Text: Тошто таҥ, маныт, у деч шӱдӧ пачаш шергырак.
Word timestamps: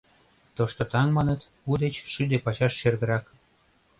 Тошто 0.55 0.81
таҥ, 0.91 1.07
маныт, 1.17 1.41
у 1.69 1.71
деч 1.81 1.95
шӱдӧ 2.13 2.37
пачаш 2.45 2.73
шергырак. 2.79 3.25